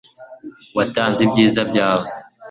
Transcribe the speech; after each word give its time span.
watanze 0.77 1.19
ibyiza 1.25 1.61
byawe 1.69 2.05